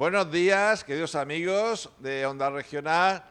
Buenos 0.00 0.32
días, 0.32 0.82
queridos 0.82 1.14
amigos 1.14 1.90
de 1.98 2.24
Onda 2.24 2.48
Regional. 2.48 3.22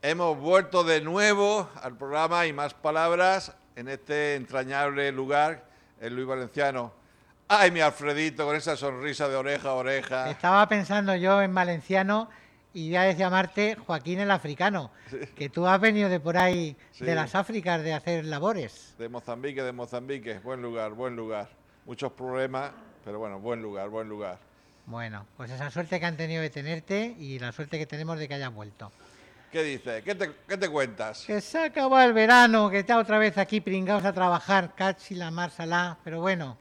Hemos 0.00 0.38
vuelto 0.40 0.82
de 0.82 1.02
nuevo 1.02 1.68
al 1.82 1.98
programa 1.98 2.46
y 2.46 2.52
más 2.54 2.72
palabras 2.72 3.54
en 3.76 3.88
este 3.88 4.34
entrañable 4.36 5.12
lugar, 5.12 5.66
el 6.00 6.14
Luis 6.14 6.26
Valenciano. 6.26 6.94
Ay, 7.46 7.70
mi 7.72 7.80
Alfredito, 7.80 8.46
con 8.46 8.56
esa 8.56 8.74
sonrisa 8.74 9.28
de 9.28 9.36
oreja 9.36 9.68
a 9.68 9.74
oreja. 9.74 10.30
Estaba 10.30 10.66
pensando 10.66 11.14
yo 11.14 11.42
en 11.42 11.54
valenciano 11.54 12.30
y 12.72 12.88
ya 12.88 13.02
de 13.02 13.16
llamarte 13.16 13.76
Joaquín 13.86 14.18
el 14.18 14.30
Africano, 14.30 14.92
que 15.36 15.50
tú 15.50 15.66
has 15.66 15.78
venido 15.78 16.08
de 16.08 16.20
por 16.20 16.38
ahí, 16.38 16.74
Sí. 16.92 17.04
de 17.04 17.14
las 17.16 17.34
Áfricas, 17.34 17.82
de 17.82 17.92
hacer 17.92 18.24
labores. 18.24 18.94
De 18.96 19.10
Mozambique, 19.10 19.62
de 19.62 19.72
Mozambique. 19.72 20.38
Buen 20.38 20.62
lugar, 20.62 20.92
buen 20.92 21.16
lugar. 21.16 21.50
Muchos 21.84 22.12
problemas, 22.12 22.70
pero 23.04 23.18
bueno, 23.18 23.38
buen 23.40 23.60
lugar, 23.60 23.90
buen 23.90 24.08
lugar. 24.08 24.53
Bueno, 24.86 25.26
pues 25.36 25.50
esa 25.50 25.70
suerte 25.70 25.98
que 25.98 26.06
han 26.06 26.16
tenido 26.16 26.42
de 26.42 26.50
tenerte 26.50 27.14
y 27.18 27.38
la 27.38 27.52
suerte 27.52 27.78
que 27.78 27.86
tenemos 27.86 28.18
de 28.18 28.28
que 28.28 28.34
hayas 28.34 28.52
vuelto. 28.52 28.92
¿Qué 29.50 29.62
dices? 29.62 30.02
¿Qué 30.02 30.14
te, 30.14 30.32
qué 30.48 30.56
te 30.58 30.68
cuentas? 30.68 31.24
Que 31.26 31.40
se 31.40 31.58
acabó 31.58 31.98
el 32.00 32.12
verano, 32.12 32.68
que 32.70 32.80
está 32.80 32.98
otra 32.98 33.18
vez 33.18 33.38
aquí 33.38 33.60
pringados 33.60 34.04
a 34.04 34.12
trabajar, 34.12 34.74
cachi 34.74 35.14
la 35.14 35.30
marsala, 35.30 35.96
pero 36.04 36.20
bueno, 36.20 36.58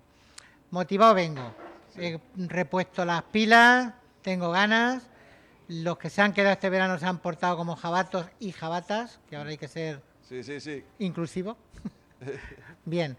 motivado 0.71 1.13
vengo. 1.16 1.53
He 1.97 2.20
repuesto 2.38 3.03
las 3.03 3.23
pilas, 3.23 3.94
tengo 4.21 4.52
ganas. 4.52 5.03
Los 5.67 5.97
que 5.97 6.09
se 6.09 6.21
han 6.21 6.33
quedado 6.33 6.53
este 6.53 6.69
verano 6.69 6.99
se 6.99 7.05
han 7.05 7.17
portado 7.19 7.58
como 7.58 7.75
jabatos 7.75 8.27
y 8.39 8.52
jabatas, 8.52 9.19
que 9.30 9.35
ahora 9.35 9.49
hay 9.49 9.58
que 9.58 9.67
ser 9.67 10.02
Sí, 10.27 10.44
sí, 10.44 10.59
sí. 10.59 10.83
inclusivo. 10.99 11.58
Bien, 12.85 13.17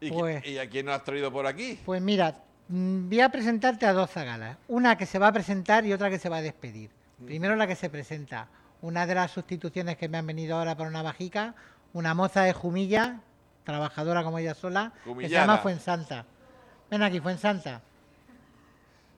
¿Y, 0.00 0.10
Pues- 0.12 0.46
¿Y 0.46 0.58
a 0.58 0.68
quién 0.70 0.86
nos 0.86 0.94
has 0.96 1.04
traído 1.04 1.32
por 1.32 1.46
aquí? 1.46 1.78
pues 1.84 2.00
mira, 2.00 2.36
voy 2.68 3.20
a 3.20 3.28
presentarte 3.30 3.86
a 3.86 3.92
dos 3.92 4.10
zagalas. 4.10 4.56
Una 4.68 4.96
que 4.96 5.06
se 5.06 5.18
va 5.18 5.28
a 5.28 5.32
presentar 5.32 5.86
y 5.86 5.92
otra 5.92 6.10
que 6.10 6.18
se 6.18 6.28
va 6.28 6.38
a 6.38 6.42
despedir. 6.42 6.90
Primero 7.24 7.56
la 7.56 7.66
que 7.66 7.74
se 7.74 7.90
presenta. 7.90 8.48
Una 8.80 9.06
de 9.06 9.14
las 9.14 9.32
sustituciones 9.32 9.96
que 9.96 10.08
me 10.08 10.18
han 10.18 10.26
venido 10.26 10.56
ahora 10.56 10.76
para 10.76 10.88
una 10.88 11.02
bajica, 11.02 11.54
una 11.92 12.14
moza 12.14 12.42
de 12.42 12.52
Jumilla, 12.52 13.20
trabajadora 13.64 14.22
como 14.22 14.38
ella 14.38 14.54
sola, 14.54 14.92
que 15.04 15.28
se 15.28 15.34
llama 15.34 15.58
Fuensanta. 15.58 16.24
Ven 16.90 17.02
aquí, 17.02 17.20
Fuensanta. 17.20 17.80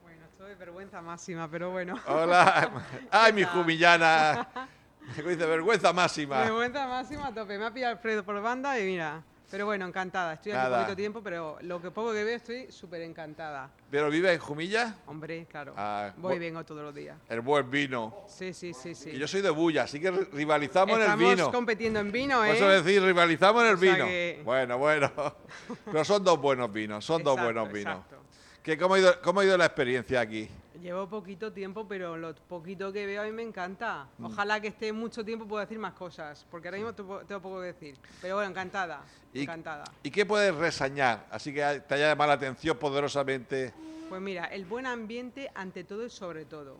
Bueno, 0.01 0.25
esto 0.25 0.47
es 0.47 0.57
vergüenza 0.57 1.01
máxima, 1.01 1.47
pero 1.47 1.69
bueno. 1.69 1.95
Hola. 2.07 2.71
Ay, 3.11 3.33
mi 3.33 3.43
jumillana. 3.43 4.47
Dice, 5.15 5.45
vergüenza 5.45 5.93
máxima. 5.93 6.39
Vergüenza 6.39 6.87
máxima 6.87 7.27
a 7.27 7.33
tope. 7.33 7.57
Me 7.57 7.65
ha 7.65 7.71
pillado 7.71 7.93
Alfredo 7.93 8.23
por 8.23 8.41
banda 8.41 8.79
y 8.79 8.85
mira. 8.85 9.21
Pero 9.51 9.65
bueno, 9.65 9.85
encantada. 9.85 10.33
Estoy 10.33 10.53
aquí 10.53 10.61
Nada. 10.61 10.77
poquito 10.79 10.95
tiempo, 10.95 11.21
pero 11.21 11.57
lo 11.61 11.81
que 11.81 11.91
poco 11.91 12.13
que 12.13 12.23
veo 12.23 12.37
estoy 12.37 12.71
súper 12.71 13.01
encantada. 13.01 13.69
¿Pero 13.89 14.09
vive 14.09 14.31
en 14.33 14.39
Jumilla? 14.39 14.95
Hombre, 15.07 15.45
claro. 15.49 15.73
Ah, 15.75 16.13
Voy 16.17 16.35
y 16.35 16.37
bu- 16.37 16.39
vengo 16.39 16.63
todos 16.63 16.81
los 16.83 16.95
días. 16.95 17.17
El 17.27 17.41
buen 17.41 17.69
vino. 17.69 18.23
Sí, 18.27 18.53
sí, 18.53 18.73
sí, 18.73 18.95
sí. 18.95 19.09
Y 19.11 19.19
yo 19.19 19.27
soy 19.27 19.41
de 19.41 19.49
Bulla, 19.49 19.83
así 19.83 19.99
que 19.99 20.11
ri- 20.11 20.29
rivalizamos 20.31 20.95
en 20.95 21.01
el 21.01 21.07
Estamos 21.09 21.35
vino. 21.35 21.51
compitiendo 21.51 21.99
en 21.99 22.11
vino, 22.11 22.37
Por 22.37 22.47
¿eh? 22.47 22.51
eso 22.55 22.67
decir, 22.69 23.03
rivalizamos 23.03 23.61
en 23.63 23.67
el 23.69 23.75
O 23.75 23.77
sea 23.77 23.93
vino. 23.93 24.05
que- 24.05 24.41
Bueno, 24.45 24.77
bueno. 24.77 25.11
Pero 25.85 26.05
son 26.05 26.23
dos 26.23 26.39
buenos 26.39 26.71
vinos, 26.71 27.03
son 27.03 27.21
dos 27.21 27.33
Exacto, 27.33 27.53
buenos 27.53 27.73
vinos. 27.73 27.95
exacto. 27.97 28.17
¿Qué, 28.63 28.77
cómo, 28.77 28.93
ha 28.93 28.99
ido, 28.99 29.21
¿Cómo 29.21 29.39
ha 29.41 29.45
ido 29.45 29.57
la 29.57 29.65
experiencia 29.65 30.21
aquí? 30.21 30.47
Llevo 30.81 31.07
poquito 31.07 31.53
tiempo, 31.53 31.87
pero 31.87 32.17
lo 32.17 32.33
poquito 32.33 32.91
que 32.91 33.05
veo 33.05 33.21
a 33.21 33.25
mí 33.25 33.31
me 33.31 33.43
encanta. 33.43 34.07
Mm. 34.17 34.25
Ojalá 34.25 34.59
que 34.59 34.69
esté 34.69 34.91
mucho 34.91 35.23
tiempo 35.23 35.45
pueda 35.45 35.65
decir 35.65 35.77
más 35.77 35.93
cosas, 35.93 36.43
porque 36.49 36.69
ahora 36.69 36.77
mismo 36.79 36.93
tengo 36.93 37.39
poco 37.41 37.59
que 37.59 37.67
decir. 37.67 37.95
Pero 38.19 38.35
bueno, 38.35 38.49
encantada, 38.49 39.03
Y- 39.31 39.43
encantada. 39.43 39.83
¿Y 40.01 40.09
qué 40.09 40.25
puedes 40.25 40.55
resañar? 40.55 41.27
Así 41.29 41.53
que 41.53 41.83
te 41.87 41.93
haya 41.93 42.09
llamado 42.09 42.29
la 42.29 42.33
atención 42.33 42.75
poderosamente. 42.79 43.71
Pues 44.09 44.19
mira, 44.21 44.45
el 44.45 44.65
buen 44.65 44.87
ambiente 44.87 45.51
ante 45.53 45.83
todo 45.83 46.03
y 46.03 46.09
sobre 46.09 46.45
todo. 46.45 46.77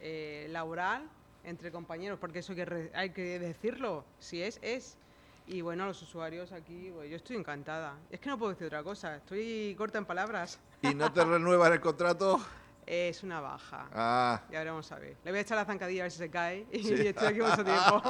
Eh, 0.00 0.48
laboral, 0.50 1.08
entre 1.44 1.70
compañeros, 1.70 2.18
porque 2.18 2.40
eso 2.40 2.52
hay 2.52 2.56
que, 2.64 2.90
hay 2.92 3.10
que 3.10 3.38
decirlo. 3.38 4.04
Si 4.18 4.42
es, 4.42 4.58
es. 4.62 4.96
Y 5.46 5.60
bueno, 5.60 5.86
los 5.86 6.02
usuarios 6.02 6.50
aquí, 6.50 6.90
pues, 6.92 7.08
yo 7.08 7.16
estoy 7.16 7.36
encantada. 7.36 7.94
Es 8.10 8.18
que 8.18 8.28
no 8.30 8.36
puedo 8.36 8.50
decir 8.52 8.66
otra 8.66 8.82
cosa, 8.82 9.16
estoy 9.16 9.74
corta 9.78 9.96
en 9.98 10.04
palabras. 10.06 10.58
¿Y 10.82 10.92
no 10.94 11.12
te 11.12 11.24
renuevan 11.24 11.72
el 11.72 11.80
contrato? 11.80 12.40
Es 12.90 13.22
una 13.22 13.40
baja. 13.42 13.86
Ah, 13.94 14.40
Ya 14.50 14.60
veremos 14.60 14.90
a 14.92 14.98
ver. 14.98 15.16
Le 15.22 15.30
voy 15.30 15.38
a 15.38 15.42
echar 15.42 15.58
la 15.58 15.66
zancadilla 15.66 16.02
a 16.02 16.04
ver 16.04 16.10
si 16.12 16.16
se 16.18 16.30
cae 16.30 16.66
y 16.72 16.90
estoy 17.06 17.26
aquí 17.26 17.40
mucho 17.40 17.62
tiempo. 17.62 18.02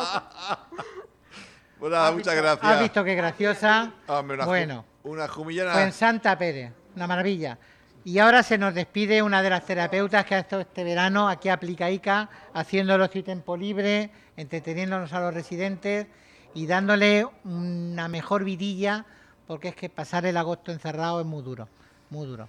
¿Has 1.80 2.12
muchas 2.12 2.14
visto- 2.16 2.32
gracias. 2.36 2.64
¿Has 2.72 2.80
visto 2.80 3.04
qué 3.04 3.14
graciosa? 3.16 3.92
Hombre, 4.06 4.36
una, 4.36 4.44
ju- 4.44 4.48
bueno, 4.48 4.84
una 5.04 5.26
jumillana. 5.28 5.72
Fuensanta 5.72 6.36
Pérez, 6.38 6.72
una 6.94 7.06
maravilla. 7.08 7.58
Y 8.04 8.18
ahora 8.20 8.42
se 8.44 8.56
nos 8.56 8.72
despide 8.74 9.20
una 9.22 9.42
de 9.42 9.50
las 9.50 9.64
terapeutas 9.66 10.24
que 10.24 10.34
ha 10.36 10.38
estado 10.40 10.62
este 10.62 10.84
verano 10.84 11.28
aquí 11.28 11.48
a 11.48 11.58
Plicaica, 11.58 12.28
haciéndolo 12.54 13.06
su 13.08 13.22
tiempo 13.22 13.56
libre, 13.56 14.10
entreteniéndonos 14.36 15.12
a 15.12 15.20
los 15.20 15.34
residentes 15.34 16.06
y 16.54 16.66
dándole 16.66 17.26
una 17.44 18.06
mejor 18.08 18.44
vidilla, 18.44 19.04
porque 19.46 19.68
es 19.68 19.74
que 19.74 19.88
pasar 19.90 20.24
el 20.26 20.36
agosto 20.36 20.70
encerrado 20.72 21.20
es 21.20 21.26
muy 21.26 21.42
duro, 21.42 21.68
muy 22.10 22.26
duro. 22.26 22.48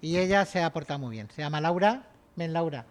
Y 0.00 0.18
ella 0.18 0.44
se 0.44 0.62
ha 0.62 0.72
portado 0.72 0.98
muy 0.98 1.10
bien. 1.10 1.28
Se 1.30 1.42
llama 1.42 1.60
Laura. 1.60 2.04
Ven, 2.36 2.52
Laura. 2.52 2.86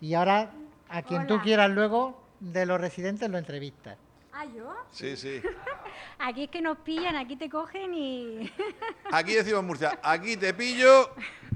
Y 0.00 0.14
ahora, 0.14 0.52
a 0.88 1.02
quien 1.02 1.26
tú 1.26 1.40
quieras 1.40 1.70
luego, 1.70 2.22
de 2.40 2.66
los 2.66 2.80
residentes 2.80 3.28
lo 3.30 3.38
entrevistas. 3.38 3.98
Ah, 4.32 4.44
yo. 4.46 4.74
Sí, 4.90 5.16
sí. 5.16 5.40
Aquí 6.18 6.44
es 6.44 6.50
que 6.50 6.60
nos 6.60 6.78
pillan, 6.78 7.16
aquí 7.16 7.36
te 7.36 7.48
cogen 7.48 7.94
y. 7.94 8.50
Aquí 9.12 9.34
decimos 9.34 9.60
en 9.60 9.66
Murcia, 9.66 9.98
aquí 10.02 10.36
te 10.36 10.52
pillo, 10.52 11.10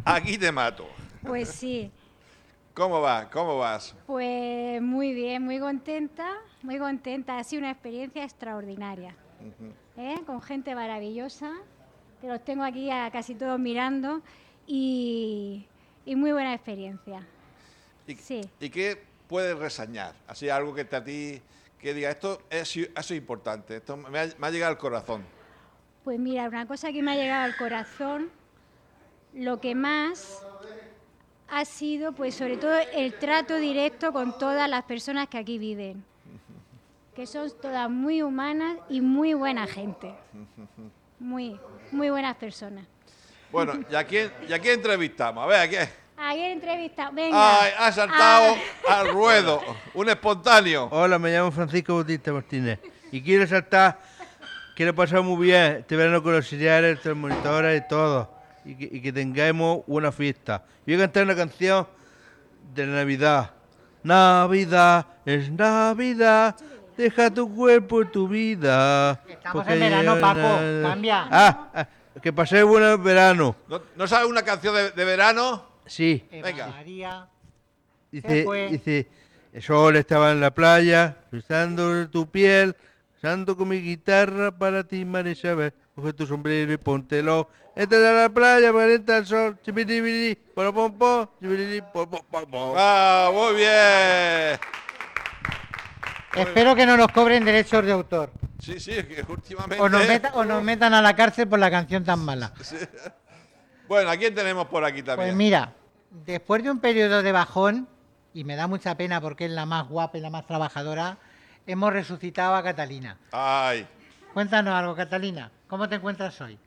aquí 0.05 0.39
te 0.39 0.53
mato. 0.53 0.89
Pues 1.23 1.49
sí. 1.49 1.91
¿Cómo 2.75 3.01
vas? 3.01 3.27
¿Cómo 3.27 3.59
vas? 3.59 3.97
Pues 4.07 4.81
muy 4.81 5.13
bien, 5.13 5.43
muy 5.43 5.59
contenta, 5.59 6.37
muy 6.63 6.79
contenta. 6.79 7.39
Ha 7.39 7.45
sido 7.45 7.61
una 7.61 7.73
experiencia 7.73 8.23
extraordinaria. 8.23 9.17
¿eh? 9.97 10.15
Con 10.25 10.41
gente 10.41 10.75
maravillosa, 10.77 11.53
que 12.21 12.29
los 12.29 12.45
tengo 12.45 12.63
aquí 12.63 12.91
a 12.91 13.11
casi 13.11 13.35
todos 13.35 13.59
mirando 13.59 14.23
y, 14.69 15.67
y 16.05 16.15
muy 16.15 16.31
buena 16.31 16.55
experiencia. 16.55 17.27
¿Y, 18.07 18.15
Sí. 18.15 18.49
¿Y 18.61 18.71
qué 18.71 19.03
puedes 19.27 19.59
resañar? 19.59 20.15
Así 20.29 20.49
algo 20.49 20.75
que 20.75 20.85
te 20.85 20.97
a 20.97 21.03
ti, 21.03 21.41
que 21.81 21.95
diga, 21.95 22.11
esto 22.11 22.43
es, 22.51 22.77
eso 22.77 22.91
es 22.95 23.11
importante, 23.11 23.77
esto 23.77 23.97
me 23.97 24.21
ha, 24.21 24.27
me 24.39 24.47
ha 24.47 24.51
llegado 24.51 24.73
al 24.73 24.79
corazón. 24.79 25.25
Pues 26.05 26.19
mira, 26.19 26.49
una 26.49 26.67
cosa 26.67 26.93
que 26.93 27.03
me 27.03 27.13
ha 27.13 27.17
llegado 27.17 27.45
al 27.45 27.57
corazón, 27.57 28.31
lo 29.35 29.61
que 29.61 29.75
más 29.75 30.43
ha 31.49 31.65
sido, 31.65 32.13
pues 32.13 32.35
sobre 32.35 32.57
todo 32.57 32.79
el 32.95 33.15
trato 33.15 33.57
directo 33.57 34.13
con 34.13 34.39
todas 34.39 34.69
las 34.69 34.85
personas 34.85 35.29
que 35.29 35.39
aquí 35.39 35.59
viven, 35.59 36.05
que 37.15 37.27
son 37.27 37.51
todas 37.61 37.91
muy 37.91 38.23
humanas 38.23 38.79
y 38.89 39.01
muy 39.01 39.35
buena 39.35 39.67
gente, 39.67 40.15
muy, 41.19 41.59
muy 41.91 42.11
buenas 42.11 42.37
personas. 42.37 42.87
Bueno, 43.51 43.73
¿y 43.91 43.95
a 43.95 44.05
quién, 44.05 44.31
y 44.49 44.53
a 44.53 44.59
quién 44.59 44.75
entrevistamos? 44.75 45.43
A 45.45 45.47
ver, 45.47 45.61
¿a 45.61 45.69
quién? 45.69 45.89
Ayer 46.19 46.51
entrevista, 46.51 47.11
venga. 47.11 47.63
¡Ay, 47.63 47.73
ha 47.79 47.93
saltado 47.93 48.57
Ah, 48.89 49.01
al 49.01 49.09
ruedo! 49.09 49.63
Un 49.95 50.09
espontáneo. 50.09 50.89
Hola, 50.91 51.19
me 51.19 51.31
llamo 51.31 51.51
Francisco 51.53 51.95
Bautista 51.95 52.33
Martínez 52.33 52.81
y 53.13 53.23
quiero 53.23 53.47
saltar, 53.47 53.99
quiero 54.75 54.95
pasar 54.95 55.23
muy 55.23 55.47
bien 55.47 55.77
este 55.79 55.97
verano 55.97 56.23
con 56.23 56.33
los 56.33 56.45
auxiliares, 56.45 57.03
los 57.05 57.17
monitores 57.17 57.83
y 57.85 57.89
todo, 57.89 58.35
y 58.65 58.75
que, 58.75 58.89
y 58.97 59.01
que 59.01 59.13
tengamos 59.13 59.81
una 59.87 60.11
fiesta. 60.13 60.65
Y 60.85 60.93
voy 60.93 61.03
a 61.03 61.05
cantar 61.05 61.23
una 61.25 61.37
canción 61.37 61.87
de 62.75 62.87
Navidad. 62.87 63.51
Navidad 64.03 65.07
es 65.25 65.51
Navidad, 65.51 66.57
deja 66.97 67.31
tu 67.33 67.55
cuerpo 67.55 68.03
y 68.03 68.07
tu 68.07 68.27
vida. 68.29 69.21
Estamos 69.29 69.67
en 69.69 69.81
verano, 69.81 70.19
Paco, 70.21 70.41
cambia. 70.83 71.29
Ah, 71.31 71.69
ah, 71.75 71.87
que 72.23 72.33
pasé 72.33 72.63
buen 72.63 73.03
verano. 73.03 73.57
¿No, 73.69 73.83
no 73.97 74.07
sabes 74.07 74.29
una 74.29 74.43
canción 74.43 74.75
de, 74.75 74.91
de 74.91 75.05
verano? 75.05 75.67
Sí, 75.87 76.27
Venga. 76.31 76.69
María. 76.69 77.29
Dice, 78.11 78.47
dice, 78.71 79.09
el 79.53 79.63
sol 79.63 79.97
estaba 79.97 80.33
en 80.33 80.41
la 80.41 80.51
playa, 80.51 81.17
besando 81.31 82.09
tu 82.09 82.31
piel, 82.31 82.75
besando 83.15 83.57
con 83.57 83.69
mi 83.69 83.81
guitarra 83.81 84.51
para 84.51 84.85
ti, 84.85 85.05
María 85.05 85.33
Isabel. 85.33 85.73
Coge 85.95 86.13
tu 86.13 86.27
sombrero 86.27 86.73
y 86.73 86.77
póntelo. 86.77 87.49
Entra 87.75 87.99
a 88.11 88.23
la 88.23 88.29
playa, 88.29 88.73
calienta 88.73 89.19
el 89.19 89.27
sol. 89.27 89.59
Chipiribiri, 89.63 90.35
poro, 90.55 90.73
pom, 90.73 90.97
pom, 90.97 91.27
chipiriri, 91.41 91.83
pom, 91.93 92.09
pom, 92.09 92.21
pom, 92.31 92.51
pom. 92.51 92.75
¡Ah, 92.77 93.31
muy 93.33 93.57
bien! 93.57 94.59
Espero 96.35 96.75
que 96.75 96.87
no 96.87 96.97
nos 96.97 97.09
cobren 97.13 97.45
derechos 97.45 97.85
de 97.85 97.93
autor. 97.93 98.31
Sí, 98.61 98.79
sí, 98.81 98.93
es 98.93 99.07
que 99.07 99.25
últimamente... 99.29 99.83
O 99.83 99.89
nos, 99.89 100.07
meta- 100.07 100.33
o 100.35 100.45
nos 100.45 100.63
metan 100.63 100.93
a 100.95 101.01
la 101.03 101.15
cárcel 101.17 101.49
por 101.49 101.59
la 101.59 101.71
canción 101.71 102.05
tan 102.05 102.21
mala. 102.21 102.53
Bueno, 103.89 104.11
¿a 104.11 104.19
quién 104.19 104.35
tenemos 104.35 104.67
por 104.67 104.85
aquí 104.85 105.03
también? 105.03 105.31
Pues 105.31 105.35
mira, 105.35 105.73
después 106.27 106.63
de 106.63 106.71
un 106.71 106.79
periodo 106.79 107.23
de 107.23 107.33
bajón, 107.33 107.89
y 108.35 108.45
me 108.45 108.55
da 108.55 108.67
mucha 108.67 108.95
pena 108.99 109.19
porque 109.19 109.47
es 109.47 109.51
la 109.51 109.65
más 109.65 109.89
guapa 109.89 110.19
y 110.19 110.21
la 110.21 110.29
más 110.29 110.47
trabajadora, 110.47 111.17
hemos 111.67 111.91
resucitado 111.91 112.55
a 112.55 112.63
Catalina. 112.63 113.17
Ay, 113.33 113.87
Cuéntanos 114.35 114.75
algo, 114.75 114.95
Catalina. 114.95 115.51
¿Cómo 115.69 115.89
te 115.89 115.95
encuentras 115.95 116.39
hoy? 116.43 116.59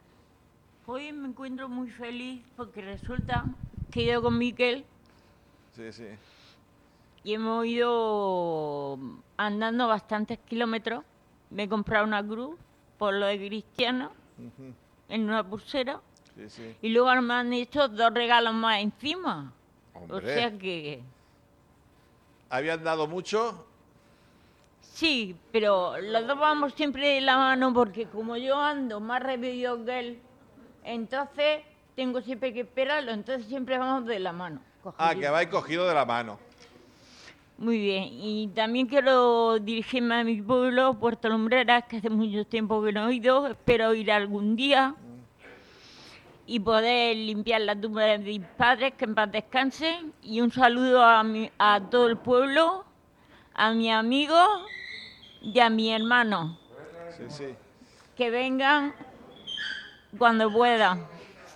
Hoy 0.88 1.14
me 1.14 1.28
encuentro 1.28 1.70
muy 1.70 1.92
feliz 1.92 2.42
porque 2.58 2.82
resulta 2.82 3.46
que 3.92 4.04
yo 4.08 4.20
con 4.24 4.40
Miquel 4.40 4.84
Sí, 5.76 5.94
sí. 5.94 6.08
Y 7.24 7.34
hemos 7.34 7.66
ido 7.66 8.98
andando 9.38 9.88
bastantes 9.88 10.40
kilómetros. 10.48 11.04
Me 11.50 11.64
he 11.64 11.70
comprado 11.70 12.06
una 12.06 12.26
cruz 12.26 12.58
por 12.98 13.14
lo 13.14 13.26
de 13.26 13.38
cristiano 13.38 14.12
en 15.10 15.24
una 15.24 15.44
pulsera 15.44 16.00
Sí, 16.36 16.50
sí. 16.50 16.76
y 16.82 16.90
luego 16.90 17.22
me 17.22 17.34
han 17.34 17.52
hecho 17.54 17.88
dos 17.90 18.14
regalos 18.14 18.54
más 18.54 18.80
encima. 18.80 19.52
O 19.94 20.00
Hombre. 20.00 20.34
sea 20.34 20.58
que 20.58 21.02
¿Habían 22.50 22.84
dado 22.84 23.08
mucho? 23.08 23.66
sí, 24.82 25.36
pero 25.52 25.98
los 26.00 26.28
dos 26.28 26.38
vamos 26.40 26.74
siempre 26.74 27.16
de 27.16 27.22
la 27.22 27.38
mano 27.38 27.74
porque 27.74 28.08
como 28.08 28.36
yo 28.38 28.58
ando 28.60 29.00
más 29.00 29.22
rápido 29.24 29.84
que 29.86 30.00
él, 30.00 30.20
entonces 30.84 31.62
tengo 31.96 32.22
siempre 32.22 32.54
que 32.54 32.62
esperarlo, 32.62 33.12
entonces 33.12 33.48
siempre 33.48 33.78
vamos 33.78 34.06
de 34.06 34.20
la 34.20 34.32
mano. 34.32 34.62
Ah, 34.98 35.14
que 35.16 35.28
habéis 35.28 35.50
cogido 35.50 35.88
de 35.88 35.94
la 35.94 36.06
mano. 36.06 36.40
Muy 37.62 37.78
bien, 37.78 38.06
y 38.12 38.48
también 38.56 38.88
quiero 38.88 39.60
dirigirme 39.60 40.16
a 40.16 40.24
mi 40.24 40.42
pueblo, 40.42 40.96
Puerto 40.96 41.30
Lumbreras, 41.30 41.84
que 41.84 41.98
hace 41.98 42.10
mucho 42.10 42.44
tiempo 42.44 42.82
que 42.84 42.92
no 42.92 43.08
he 43.08 43.14
ido, 43.14 43.46
espero 43.46 43.94
ir 43.94 44.12
algún 44.12 44.56
día 44.56 44.96
y 46.48 46.60
poder 46.60 47.16
limpiar 47.16 47.62
la 47.62 47.80
tumba 47.80 48.02
de 48.06 48.18
mis 48.18 48.42
padres, 48.58 48.96
que 48.96 49.06
en 49.06 49.14
paz 49.14 49.32
descansen, 49.32 50.12
y 50.24 50.42
un 50.42 50.52
saludo 50.52 51.04
a, 51.04 51.22
mi- 51.24 51.52
a 51.60 51.80
todo 51.80 52.08
el 52.08 52.18
pueblo, 52.18 52.84
a 53.54 53.72
mi 53.74 53.92
amigo 53.92 54.36
y 55.44 55.60
a 55.60 55.70
mi 55.70 55.92
hermano, 55.94 56.58
Sí, 57.16 57.26
sí. 57.30 57.56
que 58.18 58.32
vengan 58.32 58.92
cuando 60.18 60.52
puedan, 60.52 61.08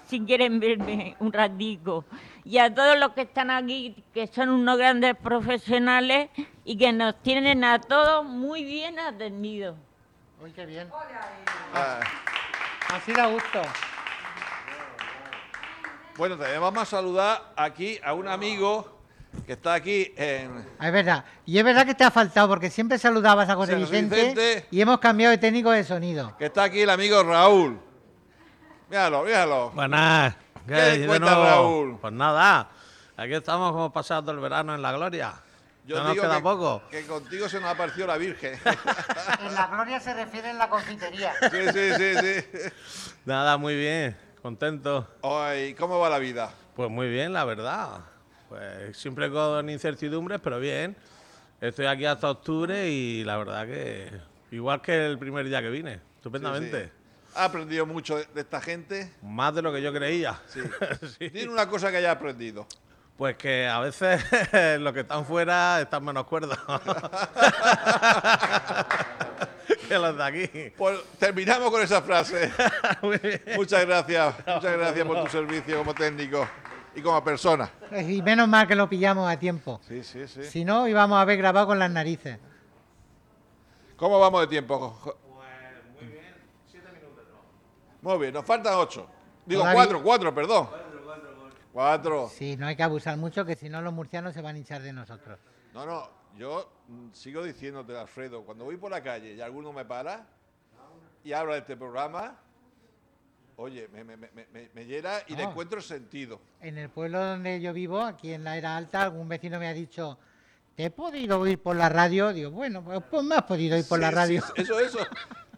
si 0.07 0.21
quieren 0.21 0.59
verme 0.59 1.15
un 1.19 1.31
ratico. 1.33 2.05
Y 2.43 2.57
a 2.59 2.73
todos 2.73 2.97
los 2.99 3.11
que 3.13 3.21
están 3.21 3.49
aquí, 3.49 3.95
que 4.13 4.27
son 4.27 4.49
unos 4.49 4.77
grandes 4.77 5.15
profesionales 5.15 6.29
y 6.63 6.77
que 6.77 6.93
nos 6.93 7.21
tienen 7.23 7.63
a 7.63 7.79
todos 7.79 8.23
muy 8.25 8.63
bien 8.63 8.99
atendidos. 8.99 9.75
Uy, 10.43 10.51
qué 10.51 10.65
bien. 10.65 10.87
Ah, 11.73 11.99
Así 12.93 13.11
da 13.13 13.25
gusto. 13.27 13.61
bueno, 16.17 16.37
también 16.37 16.61
vamos 16.61 16.83
a 16.83 16.85
saludar 16.85 17.51
aquí 17.57 17.99
a 18.03 18.13
un 18.13 18.27
amigo 18.27 18.91
que 19.45 19.53
está 19.53 19.73
aquí 19.73 20.13
en... 20.15 20.65
Ah, 20.79 20.87
Es 20.87 20.93
verdad. 20.93 21.25
Y 21.45 21.57
es 21.57 21.63
verdad 21.63 21.85
que 21.85 21.93
te 21.95 22.03
ha 22.05 22.11
faltado 22.11 22.47
porque 22.47 22.69
siempre 22.69 22.97
saludabas 22.97 23.49
a 23.49 23.55
José 23.55 23.73
Sí, 23.75 23.81
a 23.81 23.85
José 23.85 23.91
Vicente, 24.01 24.15
Vicente. 24.29 24.67
y 24.71 24.79
hemos 24.81 24.99
cambiado 24.99 25.31
de 25.31 25.37
técnico 25.39 25.71
de 25.71 25.83
sonido. 25.83 26.35
que 26.37 26.45
está 26.45 26.63
aquí 26.63 26.81
el 26.81 26.89
amigo 26.89 27.21
Raúl. 27.23 27.79
Míralo, 28.95 29.23
míralo. 29.25 29.71
Buenas. 29.71 30.35
¿Qué 30.65 30.73
¿Qué 30.73 30.81
de 30.99 31.07
cuenta, 31.07 31.31
nuevo? 31.35 31.45
Raúl? 31.45 31.97
Pues 31.99 32.13
nada, 32.13 32.69
aquí 33.17 33.33
estamos 33.33 33.73
como 33.73 33.91
pasado 33.91 34.31
el 34.31 34.39
verano 34.39 34.73
en 34.73 34.81
la 34.81 34.93
gloria. 34.93 35.33
Yo 35.85 35.97
no 35.97 36.05
nos 36.05 36.13
queda 36.13 36.37
que, 36.37 36.41
poco. 36.41 36.81
que 36.89 37.05
contigo 37.05 37.49
se 37.49 37.59
nos 37.59 37.71
ha 37.71 37.75
parecido 37.75 38.07
la 38.07 38.15
Virgen. 38.15 38.57
En 39.45 39.53
la 39.53 39.67
gloria 39.67 39.99
se 39.99 40.13
refiere 40.13 40.49
en 40.49 40.57
la 40.57 40.69
confitería. 40.69 41.33
sí, 41.51 41.57
sí, 41.73 41.93
sí, 41.97 42.15
sí. 42.21 42.59
Nada, 43.25 43.57
muy 43.57 43.75
bien, 43.75 44.15
contento. 44.41 45.05
Ay, 45.23 45.73
¿cómo 45.73 45.99
va 45.99 46.09
la 46.09 46.19
vida? 46.19 46.53
Pues 46.73 46.89
muy 46.89 47.09
bien, 47.09 47.33
la 47.33 47.43
verdad. 47.43 47.99
Pues 48.47 48.95
siempre 48.95 49.29
con 49.29 49.69
incertidumbres, 49.69 50.39
pero 50.41 50.57
bien. 50.57 50.95
Estoy 51.59 51.87
aquí 51.87 52.05
hasta 52.05 52.29
octubre 52.29 52.87
y 52.89 53.25
la 53.25 53.35
verdad 53.35 53.65
que 53.65 54.09
igual 54.51 54.81
que 54.81 55.05
el 55.05 55.19
primer 55.19 55.45
día 55.49 55.61
que 55.61 55.69
vine, 55.69 55.99
estupendamente. 56.15 56.83
Sí, 56.85 56.85
sí. 56.85 57.04
¿Ha 57.35 57.45
aprendido 57.45 57.85
mucho 57.85 58.17
de, 58.17 58.41
esta 58.41 58.61
gente? 58.61 59.11
Más 59.21 59.53
de 59.53 59.61
lo 59.61 59.73
que 59.73 59.81
yo 59.81 59.93
creía. 59.93 60.41
Sí. 60.47 60.61
Sí. 61.19 61.29
Dime 61.29 61.51
una 61.51 61.67
cosa 61.67 61.91
que 61.91 61.97
haya 61.97 62.11
aprendido. 62.11 62.65
Pues 63.17 63.37
que 63.37 63.67
a 63.67 63.79
veces 63.79 64.23
los 64.79 64.93
que 64.93 65.01
están 65.01 65.25
fuera 65.25 65.81
están 65.81 66.03
menos 66.03 66.25
cuerdos 66.25 66.57
que 69.87 69.97
los 69.97 70.17
de 70.17 70.23
aquí. 70.23 70.73
Pues 70.77 70.99
terminamos 71.17 71.71
con 71.71 71.81
esa 71.81 72.01
frase. 72.01 72.51
Muy 73.01 73.17
bien. 73.17 73.41
Muchas 73.55 73.85
gracias, 73.85 74.35
muchas 74.39 74.77
gracias 74.77 75.05
por 75.05 75.23
tu 75.23 75.29
servicio 75.29 75.77
como 75.77 75.93
técnico 75.93 76.47
y 76.95 77.01
como 77.01 77.23
persona. 77.23 77.69
Y 77.91 78.21
menos 78.21 78.47
mal 78.47 78.67
que 78.67 78.75
lo 78.75 78.89
pillamos 78.89 79.31
a 79.31 79.37
tiempo. 79.37 79.79
Sí, 79.87 80.03
sí, 80.03 80.27
sí. 80.27 80.43
Si 80.43 80.65
no, 80.65 80.87
íbamos 80.87 81.17
a 81.17 81.21
haber 81.21 81.37
grabado 81.37 81.67
con 81.67 81.79
las 81.79 81.91
narices. 81.91 82.37
¿Cómo 83.95 84.19
vamos 84.19 84.41
de 84.41 84.47
tiempo? 84.47 85.17
Muy 88.05 88.19
bien, 88.19 88.33
nos 88.35 88.45
faltan 88.45 88.75
ocho. 88.75 89.07
Digo, 89.47 89.61
Todavía- 89.61 89.81
cuatro, 89.83 90.03
cuatro, 90.03 90.35
perdón. 90.35 90.69
Cuatro. 91.73 92.29
Sí, 92.29 92.55
no 92.55 92.67
hay 92.67 92.75
que 92.75 92.83
abusar 92.83 93.17
mucho, 93.17 93.43
que 93.43 93.55
si 93.55 93.67
no 93.67 93.81
los 93.81 93.91
murcianos 93.91 94.33
se 94.35 94.41
van 94.43 94.55
a 94.55 94.57
hinchar 94.59 94.83
de 94.83 94.93
nosotros. 94.93 95.39
No, 95.73 95.85
no, 95.87 96.07
yo 96.37 96.71
mm, 96.87 97.11
sigo 97.13 97.43
diciéndote, 97.43 97.97
Alfredo, 97.97 98.43
cuando 98.43 98.63
voy 98.63 98.77
por 98.77 98.91
la 98.91 99.01
calle 99.01 99.33
y 99.33 99.41
alguno 99.41 99.73
me 99.73 99.83
para 99.85 100.27
y 101.23 101.33
habla 101.33 101.53
de 101.55 101.59
este 101.61 101.75
programa, 101.75 102.37
oye, 103.57 103.87
me, 103.91 104.03
me, 104.03 104.15
me, 104.17 104.29
me- 104.53 104.69
me 104.71 104.85
llena 104.85 105.15
y 105.27 105.35
le 105.35 105.43
Ah. 105.43 105.49
encuentro 105.49 105.81
sentido. 105.81 106.39
En 106.61 106.77
el 106.77 106.89
pueblo 106.89 107.19
donde 107.25 107.59
yo 107.59 107.73
vivo, 107.73 108.01
aquí 108.01 108.33
en 108.33 108.43
la 108.43 108.55
era 108.55 108.77
alta, 108.77 109.01
algún 109.01 109.27
vecino 109.27 109.59
me 109.59 109.67
ha 109.67 109.73
dicho, 109.73 110.17
¿te 110.75 110.85
he 110.85 110.89
podido 110.91 111.39
oír 111.39 111.59
por 111.61 111.75
la 111.75 111.89
radio? 111.89 112.31
Digo, 112.31 112.51
bueno, 112.51 112.83
pues, 112.85 113.01
pues 113.09 113.23
me 113.23 113.35
has 113.35 113.43
podido 113.43 113.75
oír 113.75 113.85
por 113.87 113.99
la 113.99 114.09
Sí, 114.09 114.15
radio. 114.15 114.41
sí, 114.55 114.61
eso, 114.61 114.79
eso. 114.79 114.99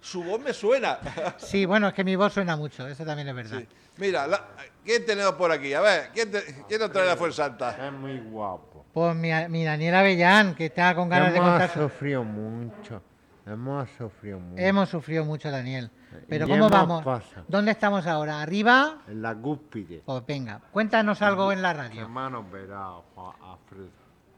Su 0.01 0.23
voz 0.23 0.39
me 0.39 0.53
suena. 0.53 0.99
Sí, 1.37 1.65
bueno, 1.65 1.87
es 1.89 1.93
que 1.93 2.03
mi 2.03 2.15
voz 2.15 2.33
suena 2.33 2.55
mucho, 2.55 2.87
eso 2.87 3.05
también 3.05 3.27
es 3.29 3.35
verdad. 3.35 3.59
Sí. 3.59 3.67
Mira, 3.97 4.27
la- 4.27 4.47
¿quién 4.85 5.05
tenemos 5.05 5.33
por 5.33 5.51
aquí? 5.51 5.73
A 5.73 5.81
ver, 5.81 6.09
¿quién, 6.13 6.31
te- 6.31 6.63
quién 6.67 6.79
nos 6.79 6.91
trae 6.91 7.07
la 7.07 7.17
Fuensanta? 7.17 7.87
Es 7.87 7.91
muy 7.93 8.19
guapo. 8.19 8.85
Pues 8.93 9.15
mi, 9.15 9.29
mi 9.49 9.63
Daniel 9.63 9.95
Avellán, 9.95 10.55
que 10.55 10.65
está 10.67 10.93
con 10.95 11.09
ganas 11.09 11.31
de 11.31 11.37
Hemos 11.39 11.49
contar. 11.49 11.69
su- 11.73 11.79
sufrido 11.81 12.23
mucho. 12.23 13.01
Hemos 13.45 13.89
sufrido 13.97 14.39
mucho. 14.39 14.61
Hemos 14.61 14.89
sufrido 14.89 15.23
mucho, 15.25 15.49
Daniel. 15.49 15.89
Pero 16.27 16.45
Y 16.45 16.49
¿cómo 16.49 16.55
hemos 16.67 16.71
vamos? 16.71 17.03
pasado. 17.03 17.45
¿Dónde 17.47 17.71
estamos 17.71 18.05
ahora? 18.07 18.41
¿Arriba? 18.41 18.99
En 19.07 19.21
la 19.21 19.35
cúspide. 19.35 20.01
Pues 20.05 20.25
venga, 20.25 20.61
cuéntanos 20.71 21.21
algo 21.21 21.51
en 21.51 21.61
la 21.61 21.73
radio. 21.73 22.01
Hermanos 22.01 22.49
verá, 22.51 22.87
Alfredo. 23.15 23.89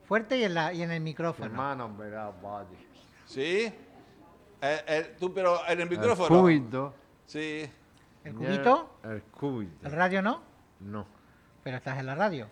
Fuerte 0.08 0.38
y 0.38 0.44
en, 0.44 0.54
la, 0.54 0.74
y 0.74 0.82
en 0.84 0.92
el 0.92 1.02
micrófono. 1.02 1.46
Hermanos 1.46 1.98
verá. 1.98 2.32
¿Sí? 3.26 3.72
Eh, 4.62 4.84
eh, 4.88 5.16
tú, 5.20 5.34
pero 5.34 5.62
en 5.68 5.74
el 5.80 5.82
El 5.82 5.90
micrófono. 5.90 6.28
cúbito. 6.30 6.94
Sí. 7.26 7.70
¿El 8.24 8.34
cubito? 8.36 9.00
El 9.04 9.22
cúbito. 9.24 9.88
¿El 9.88 9.94
radio 9.94 10.22
no? 10.22 10.42
No. 10.82 11.06
Pero 11.64 11.78
estás 11.78 11.98
en 12.00 12.06
la 12.06 12.16
radio. 12.16 12.50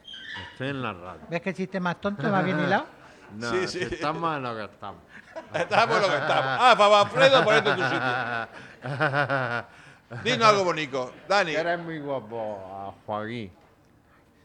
Estoy 0.52 0.70
en 0.70 0.82
la 0.82 0.94
radio. 0.94 1.22
¿Ves 1.30 1.42
que 1.42 1.50
el 1.50 1.56
chiste 1.56 1.80
más 1.80 2.00
tonto, 2.00 2.28
más 2.30 2.44
bien 2.46 2.60
hilado? 2.60 2.86
No, 3.36 3.50
Sí, 3.52 3.68
sí. 3.68 3.80
estamos 3.82 4.38
en 4.38 4.44
lo 4.44 4.56
que 4.56 4.64
estamos. 4.64 5.02
Estamos 5.54 6.02
lo 6.02 6.08
que 6.08 6.16
estamos. 6.16 6.46
Ah, 6.62 6.76
Papa 6.78 7.02
Alfredo, 7.02 7.44
ponete 7.44 7.70
en 7.72 7.76
tu 7.76 7.84
sitio. 7.84 8.02
Dinos 10.24 10.48
algo 10.48 10.64
bonito. 10.64 11.14
Dani, 11.28 11.52
eres 11.54 11.78
muy 11.80 12.00
guapo, 12.00 12.40
a 12.66 13.06
Joaquín. 13.06 13.52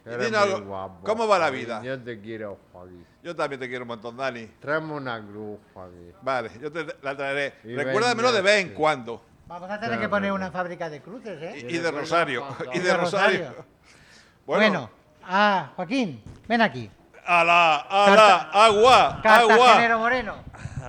Eres 0.04 0.30
muy 0.32 0.60
guapo, 0.62 1.00
¿cómo 1.04 1.28
va 1.28 1.38
la 1.38 1.50
vida? 1.50 1.80
Yo 1.82 2.00
te 2.02 2.20
quiero, 2.20 2.58
Joaquín. 2.72 3.06
yo 3.22 3.36
también 3.36 3.60
te 3.60 3.68
quiero 3.68 3.84
un 3.84 3.88
montón, 3.88 4.16
Dani. 4.16 4.46
Tráeme 4.60 4.92
una 4.94 5.20
cruz, 5.24 5.58
Joaquín. 5.72 6.12
Vale, 6.22 6.50
yo 6.60 6.72
te 6.72 6.84
la 7.02 7.16
traeré. 7.16 7.54
Y 7.64 7.74
Recuérdamelo 7.76 8.32
de 8.32 8.42
vez 8.42 8.64
en 8.66 8.74
cuando. 8.74 9.22
Vamos 9.46 9.70
a 9.70 9.78
tener 9.78 10.00
que 10.00 10.08
poner 10.08 10.32
una 10.32 10.50
fábrica 10.50 10.88
de 10.90 11.00
cruces, 11.02 11.40
¿eh? 11.42 11.66
y 11.68 11.78
de 11.78 11.90
Rosario. 11.90 12.44
Y 12.74 12.78
de 12.80 12.96
Rosario. 12.96 13.54
Bueno, 14.44 14.60
Bueno, 14.70 14.90
ah, 15.22 15.70
Joaquín, 15.76 16.20
ven 16.48 16.62
aquí. 16.62 16.90
ala, 17.24 17.76
ala, 17.88 18.50
agua, 18.52 19.20
Cartagenero 19.22 19.94
agua. 19.94 19.98
Moreno. 19.98 20.34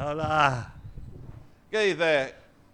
Hola, 0.04 0.74
¿Qué 1.70 1.80
dices? 1.94 2.34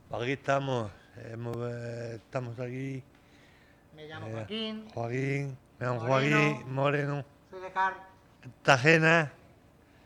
aquí 0.09 0.31
estamos. 0.31 0.89
Hemos, 1.17 1.57
eh, 1.69 2.15
estamos 2.15 2.57
aquí. 2.61 3.03
Me 3.93 4.07
llamo 4.07 4.27
Eh, 4.27 4.31
Joaquín, 4.31 4.87
Joaquín, 4.93 5.57
me 5.79 5.85
llamo 5.85 6.01
Moreno. 6.01 6.37
Joaquín 6.37 6.73
Moreno, 6.73 7.25
soy 7.49 7.61
de 7.61 7.71
Car. 7.71 7.93
Tajena. 8.63 9.31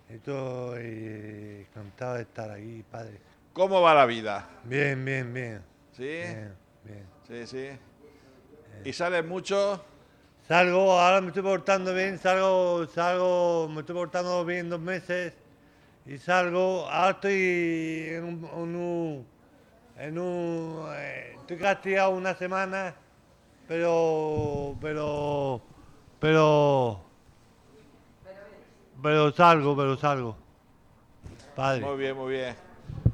Estoy 0.10 1.68
contado 1.74 2.16
de 2.16 2.22
estar 2.22 2.52
aquí, 2.52 2.84
padre. 2.90 3.20
¿Cómo 3.54 3.82
va 3.82 3.94
la 3.94 4.06
vida? 4.06 4.48
Bien, 4.64 5.04
bien, 5.04 5.34
bien. 5.34 5.64
¿Sí? 5.92 6.04
Bien, 6.04 6.56
bien. 6.84 7.06
Sí, 7.28 7.48
sí. 7.48 7.70
¿Y 8.84 8.94
sales 8.94 9.26
mucho? 9.26 9.84
Salgo, 10.48 11.00
ahora 11.00 11.22
me 11.22 11.28
estoy 11.28 11.44
portando 11.44 11.94
bien, 11.94 12.20
salgo, 12.20 12.86
salgo, 12.88 13.70
me 13.70 13.80
estoy 13.80 13.96
portando 13.96 14.44
bien 14.44 14.70
dos 14.70 14.80
meses 14.80 15.34
y 16.06 16.18
salgo, 16.18 16.86
ahora 16.90 17.12
estoy 17.12 18.08
en 18.10 18.24
un, 18.26 18.50
en 18.54 18.76
un, 18.76 19.28
en 19.98 20.20
un, 20.20 20.86
eh, 20.96 21.38
estoy 21.40 21.58
castigado 21.58 22.10
una 22.10 22.36
semana, 22.36 22.94
pero, 23.78 24.76
pero, 24.80 25.60
pero, 26.20 27.02
pero 29.02 29.32
salgo, 29.32 29.76
pero 29.76 29.98
salgo. 29.98 30.38
Padre. 31.56 31.82
Muy 31.84 31.98
bien, 31.98 32.16
muy 32.16 32.34
bien. 32.34 32.56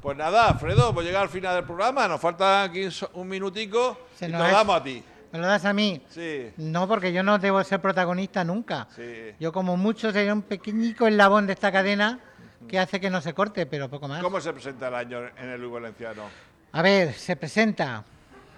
Pues 0.02 0.18
nada, 0.18 0.48
Alfredo, 0.50 0.92
pues 0.92 1.06
llegar 1.06 1.22
al 1.22 1.28
final 1.30 1.54
del 1.56 1.64
programa. 1.64 2.06
Nos 2.08 2.20
falta 2.20 2.64
aquí 2.64 2.86
un 3.14 3.26
minutico 3.28 3.98
Se 4.14 4.28
y 4.28 4.32
nos 4.32 4.42
ha- 4.42 4.50
damos 4.50 4.76
a 4.76 4.82
ti. 4.82 5.02
¿Me 5.32 5.38
lo 5.38 5.46
das 5.46 5.64
a 5.64 5.72
mí? 5.72 6.02
Sí, 6.10 6.50
No, 6.58 6.86
porque 6.86 7.10
yo 7.12 7.22
no 7.22 7.38
debo 7.38 7.64
ser 7.64 7.80
protagonista 7.80 8.44
nunca. 8.44 8.86
sí. 8.94 9.30
Yo 9.40 9.52
como 9.54 9.78
mucho 9.78 10.12
sería 10.12 10.34
un 10.34 10.42
pequeñico 10.42 11.06
eslabón 11.06 11.46
de 11.46 11.54
esta 11.54 11.72
cadena 11.72 12.20
que 12.68 12.78
hace 12.78 13.00
que 13.00 13.08
no 13.08 13.22
se 13.22 13.32
corte, 13.32 13.64
pero 13.64 13.88
poco 13.88 14.08
más. 14.08 14.22
¿Cómo 14.22 14.42
se 14.42 14.52
presenta 14.52 14.88
el 14.88 14.94
año 14.94 15.20
en 15.38 15.48
el 15.48 15.58
Luis 15.58 15.72
Valenciano? 15.72 16.24
A 16.72 16.82
ver, 16.82 17.14
se 17.14 17.34
presenta 17.36 18.04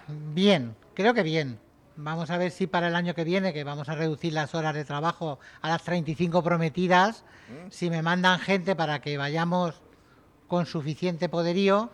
bien, 0.09 0.75
creo 0.93 1.13
que 1.13 1.23
bien. 1.23 1.59
Vamos 1.95 2.29
a 2.31 2.37
ver 2.37 2.51
si 2.51 2.65
para 2.67 2.87
el 2.87 2.95
año 2.95 3.13
que 3.13 3.23
viene, 3.23 3.53
que 3.53 3.63
vamos 3.63 3.87
a 3.89 3.95
reducir 3.95 4.33
las 4.33 4.55
horas 4.55 4.73
de 4.73 4.83
trabajo 4.83 5.39
a 5.61 5.69
las 5.69 5.83
35 5.83 6.43
prometidas, 6.43 7.23
si 7.69 7.89
me 7.89 8.01
mandan 8.01 8.39
gente 8.39 8.75
para 8.75 8.99
que 8.99 9.17
vayamos 9.17 9.81
con 10.47 10.65
suficiente 10.65 11.29
poderío 11.29 11.91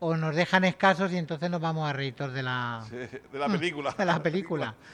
o 0.00 0.16
nos 0.16 0.34
dejan 0.34 0.64
escasos 0.64 1.12
y 1.12 1.16
entonces 1.16 1.48
nos 1.50 1.60
vamos 1.60 1.88
a 1.88 1.92
reír 1.92 2.14
todos 2.14 2.32
de 2.34 2.42
la, 2.42 2.84
De 2.90 3.38
la 3.38 3.48
película. 3.48 3.94
de 3.96 4.04
la 4.04 4.22
película. 4.22 4.74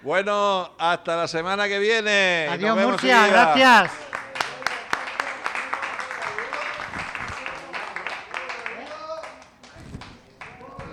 Bueno, 0.00 0.70
hasta 0.78 1.16
la 1.16 1.26
semana 1.26 1.66
que 1.66 1.80
viene. 1.80 2.46
Adiós 2.48 2.78
Murcia, 2.78 3.26
gracias. 3.26 3.90